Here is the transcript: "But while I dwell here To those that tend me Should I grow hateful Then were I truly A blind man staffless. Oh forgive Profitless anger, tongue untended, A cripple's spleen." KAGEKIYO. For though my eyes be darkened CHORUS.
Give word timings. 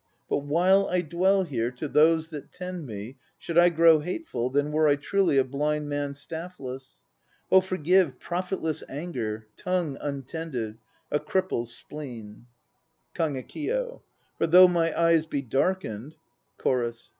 "But 0.27 0.39
while 0.39 0.87
I 0.87 1.01
dwell 1.01 1.43
here 1.43 1.69
To 1.73 1.87
those 1.87 2.31
that 2.31 2.51
tend 2.51 2.87
me 2.87 3.17
Should 3.37 3.59
I 3.59 3.69
grow 3.69 3.99
hateful 3.99 4.49
Then 4.49 4.71
were 4.71 4.87
I 4.87 4.95
truly 4.95 5.37
A 5.37 5.43
blind 5.43 5.89
man 5.89 6.13
staffless. 6.15 7.03
Oh 7.51 7.61
forgive 7.61 8.19
Profitless 8.19 8.81
anger, 8.89 9.45
tongue 9.57 9.99
untended, 10.01 10.79
A 11.11 11.19
cripple's 11.19 11.71
spleen." 11.71 12.47
KAGEKIYO. 13.13 14.01
For 14.39 14.47
though 14.47 14.67
my 14.67 14.99
eyes 14.99 15.27
be 15.27 15.43
darkened 15.43 16.15
CHORUS. 16.57 17.09